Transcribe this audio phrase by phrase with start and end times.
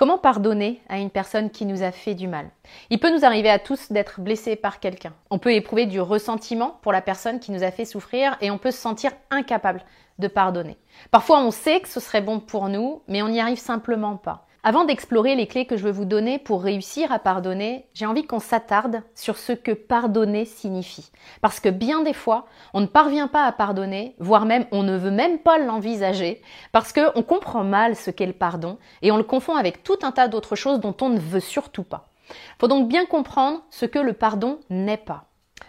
[0.00, 2.48] Comment pardonner à une personne qui nous a fait du mal?
[2.88, 5.12] Il peut nous arriver à tous d'être blessés par quelqu'un.
[5.28, 8.56] On peut éprouver du ressentiment pour la personne qui nous a fait souffrir et on
[8.56, 9.84] peut se sentir incapable
[10.18, 10.78] de pardonner.
[11.10, 14.46] Parfois on sait que ce serait bon pour nous, mais on n'y arrive simplement pas.
[14.62, 18.26] Avant d'explorer les clés que je veux vous donner pour réussir à pardonner, j'ai envie
[18.26, 21.10] qu'on s'attarde sur ce que pardonner signifie.
[21.40, 24.98] Parce que bien des fois, on ne parvient pas à pardonner, voire même on ne
[24.98, 26.42] veut même pas l'envisager,
[26.72, 30.12] parce qu'on comprend mal ce qu'est le pardon et on le confond avec tout un
[30.12, 32.10] tas d'autres choses dont on ne veut surtout pas.
[32.58, 35.24] Faut donc bien comprendre ce que le pardon n'est pas.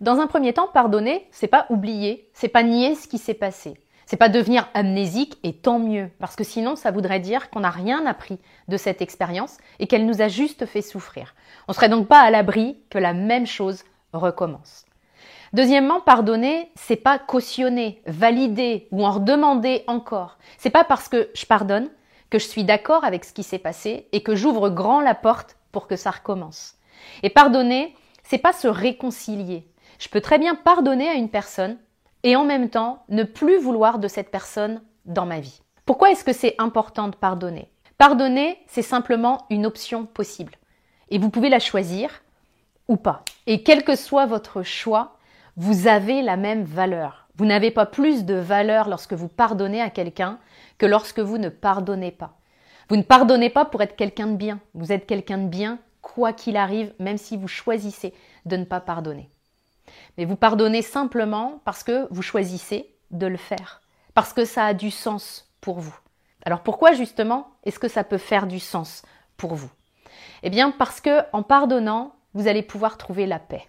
[0.00, 3.74] Dans un premier temps, pardonner, c'est pas oublier, c'est pas nier ce qui s'est passé.
[4.06, 7.70] C'est pas devenir amnésique et tant mieux, parce que sinon ça voudrait dire qu'on n'a
[7.70, 11.34] rien appris de cette expérience et qu'elle nous a juste fait souffrir.
[11.66, 14.86] On serait donc pas à l'abri que la même chose recommence.
[15.52, 20.38] Deuxièmement, pardonner, c'est pas cautionner, valider ou en redemander encore.
[20.58, 21.88] C'est pas parce que je pardonne
[22.30, 25.56] que je suis d'accord avec ce qui s'est passé et que j'ouvre grand la porte
[25.72, 26.74] pour que ça recommence.
[27.22, 29.66] Et pardonner, c'est pas se réconcilier.
[29.98, 31.78] Je peux très bien pardonner à une personne
[32.22, 35.62] et en même temps ne plus vouloir de cette personne dans ma vie.
[35.84, 37.70] Pourquoi est-ce que c'est important de pardonner?
[37.98, 40.54] Pardonner, c'est simplement une option possible.
[41.08, 42.22] Et vous pouvez la choisir
[42.88, 43.22] ou pas.
[43.46, 45.16] Et quel que soit votre choix,
[45.56, 47.28] vous avez la même valeur.
[47.36, 50.38] Vous n'avez pas plus de valeur lorsque vous pardonnez à quelqu'un
[50.78, 52.36] que lorsque vous ne pardonnez pas.
[52.88, 54.60] Vous ne pardonnez pas pour être quelqu'un de bien.
[54.74, 58.80] Vous êtes quelqu'un de bien quoi qu'il arrive, même si vous choisissez de ne pas
[58.80, 59.28] pardonner.
[60.18, 63.82] Mais vous pardonnez simplement parce que vous choisissez de le faire,
[64.14, 65.96] parce que ça a du sens pour vous.
[66.44, 69.02] Alors pourquoi justement est-ce que ça peut faire du sens
[69.36, 69.70] pour vous?
[70.42, 73.66] Eh bien parce que en pardonnant, vous allez pouvoir trouver la paix.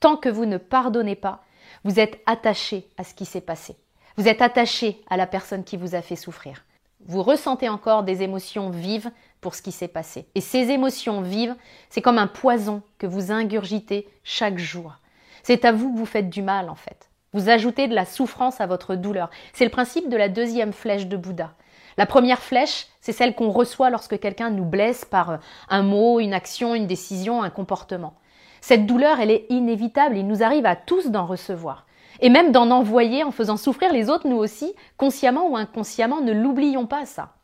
[0.00, 1.42] Tant que vous ne pardonnez pas,
[1.84, 3.76] vous êtes attaché à ce qui s'est passé.
[4.16, 6.64] Vous êtes attaché à la personne qui vous a fait souffrir.
[7.04, 9.10] Vous ressentez encore des émotions vives
[9.40, 10.28] pour ce qui s'est passé.
[10.34, 11.56] Et ces émotions vives,
[11.90, 14.98] c'est comme un poison que vous ingurgitez chaque jour.
[15.42, 17.10] C'est à vous que vous faites du mal en fait.
[17.32, 19.30] Vous ajoutez de la souffrance à votre douleur.
[19.52, 21.54] C'est le principe de la deuxième flèche de Bouddha.
[21.96, 25.38] La première flèche, c'est celle qu'on reçoit lorsque quelqu'un nous blesse par
[25.68, 28.14] un mot, une action, une décision, un comportement.
[28.60, 31.86] Cette douleur, elle est inévitable, il nous arrive à tous d'en recevoir.
[32.20, 36.32] Et même d'en envoyer en faisant souffrir les autres, nous aussi, consciemment ou inconsciemment, ne
[36.32, 37.34] l'oublions pas ça.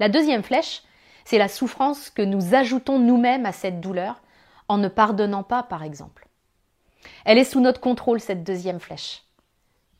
[0.00, 0.82] La deuxième flèche,
[1.24, 4.22] c'est la souffrance que nous ajoutons nous-mêmes à cette douleur
[4.68, 6.25] en ne pardonnant pas, par exemple.
[7.26, 9.24] Elle est sous notre contrôle, cette deuxième flèche.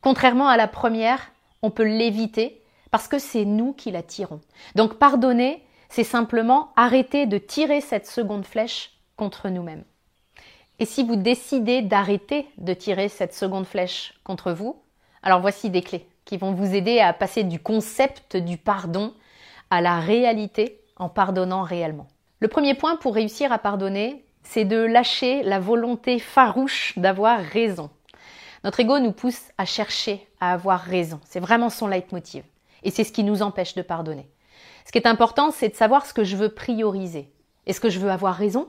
[0.00, 4.40] Contrairement à la première, on peut l'éviter parce que c'est nous qui la tirons.
[4.76, 9.82] Donc pardonner, c'est simplement arrêter de tirer cette seconde flèche contre nous-mêmes.
[10.78, 14.80] Et si vous décidez d'arrêter de tirer cette seconde flèche contre vous,
[15.24, 19.12] alors voici des clés qui vont vous aider à passer du concept du pardon
[19.70, 22.06] à la réalité en pardonnant réellement.
[22.38, 27.90] Le premier point pour réussir à pardonner, c'est de lâcher la volonté farouche d'avoir raison.
[28.64, 31.20] Notre ego nous pousse à chercher à avoir raison.
[31.24, 32.44] C'est vraiment son leitmotiv.
[32.82, 34.28] Et c'est ce qui nous empêche de pardonner.
[34.84, 37.30] Ce qui est important, c'est de savoir ce que je veux prioriser.
[37.66, 38.68] Est-ce que je veux avoir raison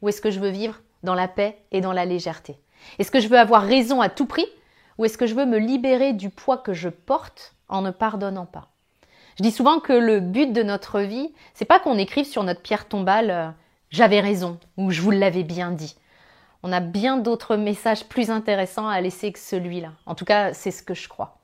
[0.00, 2.58] ou est-ce que je veux vivre dans la paix et dans la légèreté?
[2.98, 4.46] Est-ce que je veux avoir raison à tout prix
[4.96, 8.46] ou est-ce que je veux me libérer du poids que je porte en ne pardonnant
[8.46, 8.68] pas?
[9.36, 12.62] Je dis souvent que le but de notre vie, c'est pas qu'on écrive sur notre
[12.62, 13.50] pierre tombale euh,
[13.90, 15.96] j'avais raison ou je vous l'avais bien dit.
[16.62, 19.92] On a bien d'autres messages plus intéressants à laisser que celui-là.
[20.06, 21.38] En tout cas, c'est ce que je crois.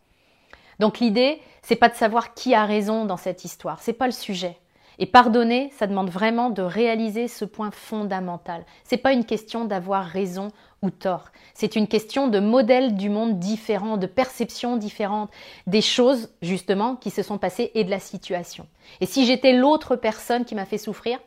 [0.81, 4.13] Donc l'idée, c'est pas de savoir qui a raison dans cette histoire, c'est pas le
[4.13, 4.59] sujet.
[4.99, 8.65] Et pardonner, ça demande vraiment de réaliser ce point fondamental.
[8.85, 10.53] C'est pas une question d'avoir raison
[10.83, 11.31] ou tort.
[11.53, 15.31] C'est une question de modèles du monde différents, de perceptions différentes,
[15.67, 18.69] des choses justement qui se sont passées et de la situation.
[19.01, 21.19] Et si j'étais l'autre personne qui m'a fait souffrir,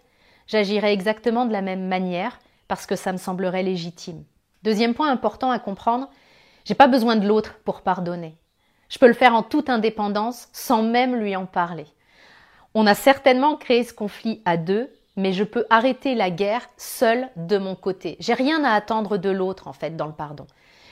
[0.48, 4.24] j'agirais exactement de la même manière parce que ça me semblerait légitime.
[4.64, 6.10] Deuxième point important à comprendre,
[6.66, 8.38] j'ai pas besoin de l'autre pour pardonner.
[8.90, 11.86] Je peux le faire en toute indépendance sans même lui en parler.
[12.74, 17.30] On a certainement créé ce conflit à deux, mais je peux arrêter la guerre seule
[17.36, 18.18] de mon côté.
[18.20, 20.48] J'ai rien à attendre de l'autre en fait dans le pardon.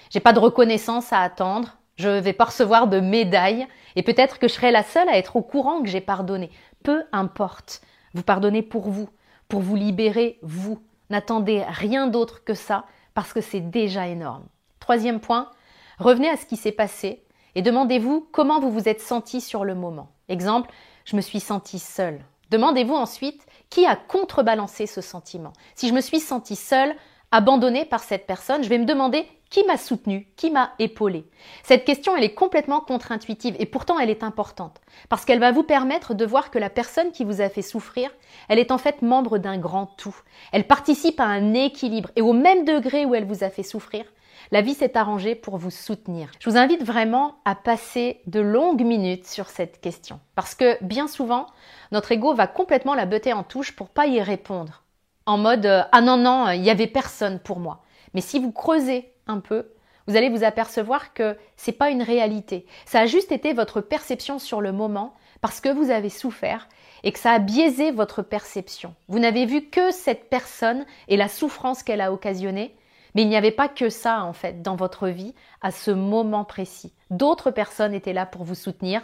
[0.09, 4.47] J'ai pas de reconnaissance à attendre, je vais pas recevoir de médaille et peut-être que
[4.47, 6.49] je serai la seule à être au courant que j'ai pardonné.
[6.83, 7.81] Peu importe.
[8.13, 9.09] Vous pardonnez pour vous
[9.47, 10.79] pour vous libérer, vous.
[11.09, 14.45] N'attendez rien d'autre que ça parce que c'est déjà énorme.
[14.79, 15.51] Troisième point,
[15.99, 19.75] revenez à ce qui s'est passé et demandez-vous comment vous vous êtes senti sur le
[19.75, 20.09] moment.
[20.29, 20.71] Exemple,
[21.05, 22.21] je me suis senti seule.
[22.49, 25.53] Demandez-vous ensuite qui a contrebalancé ce sentiment?
[25.75, 26.95] Si je me suis sentie seule,
[27.35, 31.25] abandonnée par cette personne, je vais me demander qui m'a soutenue, qui m'a épaulée.
[31.63, 34.79] Cette question, elle est complètement contre-intuitive et pourtant elle est importante
[35.09, 38.09] parce qu'elle va vous permettre de voir que la personne qui vous a fait souffrir,
[38.47, 40.15] elle est en fait membre d'un grand tout.
[40.53, 44.05] Elle participe à un équilibre et au même degré où elle vous a fait souffrir,
[44.51, 46.31] la vie s'est arrangée pour vous soutenir.
[46.39, 50.21] Je vous invite vraiment à passer de longues minutes sur cette question.
[50.35, 51.47] Parce que bien souvent,
[51.91, 54.84] notre ego va complètement la botter en touche pour pas y répondre.
[55.25, 57.83] En mode euh, ah non non, il y avait personne pour moi.
[58.13, 59.71] Mais si vous creusez un peu,
[60.07, 62.65] vous allez vous apercevoir que c'est pas une réalité.
[62.85, 66.67] Ça a juste été votre perception sur le moment parce que vous avez souffert
[67.03, 68.95] et que ça a biaisé votre perception.
[69.07, 72.75] Vous n'avez vu que cette personne et la souffrance qu'elle a occasionnée,
[73.13, 76.45] mais il n'y avait pas que ça, en fait, dans votre vie à ce moment
[76.45, 76.93] précis.
[77.09, 79.01] D'autres personnes étaient là pour vous soutenir,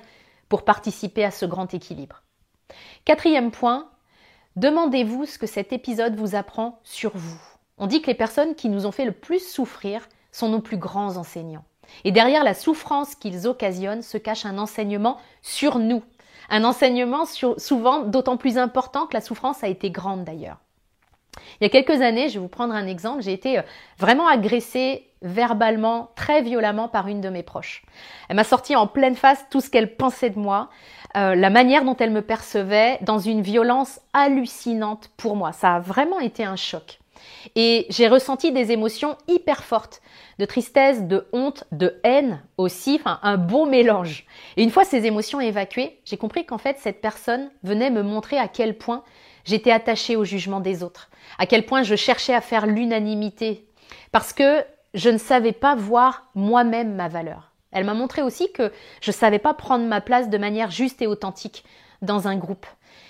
[0.50, 2.24] pour participer à ce grand équilibre.
[3.06, 3.90] Quatrième point,
[4.56, 7.42] demandez-vous ce que cet épisode vous apprend sur vous.
[7.78, 10.78] On dit que les personnes qui nous ont fait le plus souffrir sont nos plus
[10.78, 11.66] grands enseignants.
[12.04, 16.04] Et derrière la souffrance qu'ils occasionnent se cache un enseignement sur nous.
[16.50, 17.26] Un enseignement
[17.58, 20.58] souvent d'autant plus important que la souffrance a été grande d'ailleurs.
[21.60, 23.64] Il y a quelques années, je vais vous prendre un exemple, j'ai été euh,
[23.98, 27.84] vraiment agressée verbalement, très violemment par une de mes proches.
[28.28, 30.70] Elle m'a sorti en pleine face tout ce qu'elle pensait de moi,
[31.16, 35.52] euh, la manière dont elle me percevait, dans une violence hallucinante pour moi.
[35.52, 37.00] Ça a vraiment été un choc.
[37.56, 40.02] Et j'ai ressenti des émotions hyper fortes,
[40.40, 44.26] de tristesse, de honte, de haine aussi, un beau mélange.
[44.58, 48.40] Et une fois ces émotions évacuées, j'ai compris qu'en fait cette personne venait me montrer
[48.40, 49.04] à quel point
[49.46, 53.66] j'étais attachée au jugement des autres, à quel point je cherchais à faire l'unanimité,
[54.12, 57.52] parce que je ne savais pas voir moi-même ma valeur.
[57.72, 58.72] Elle m'a montré aussi que
[59.02, 61.64] je ne savais pas prendre ma place de manière juste et authentique
[62.02, 62.66] dans un groupe.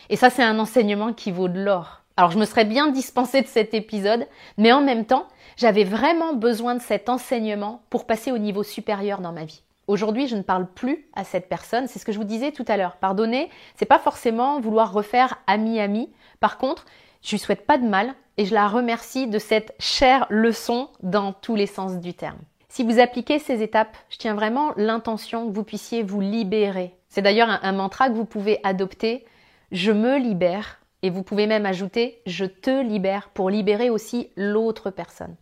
[0.09, 2.01] Et ça, c'est un enseignement qui vaut de l'or.
[2.17, 4.27] Alors, je me serais bien dispensée de cet épisode,
[4.57, 5.27] mais en même temps,
[5.57, 9.63] j'avais vraiment besoin de cet enseignement pour passer au niveau supérieur dans ma vie.
[9.91, 11.85] Aujourd'hui, je ne parle plus à cette personne.
[11.89, 12.95] C'est ce que je vous disais tout à l'heure.
[12.95, 16.09] Pardonner, c'est pas forcément vouloir refaire ami-ami.
[16.39, 16.85] Par contre,
[17.21, 21.33] je lui souhaite pas de mal et je la remercie de cette chère leçon dans
[21.33, 22.37] tous les sens du terme.
[22.69, 26.95] Si vous appliquez ces étapes, je tiens vraiment l'intention que vous puissiez vous libérer.
[27.09, 29.25] C'est d'ailleurs un, un, mantra que vous pouvez adopter.
[29.73, 30.79] Je me libère.
[31.01, 35.35] Et vous pouvez même ajouter je te libère pour libérer aussi l'autre personne.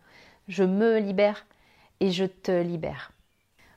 [0.47, 1.45] Je me libère
[1.99, 3.11] et je te libère.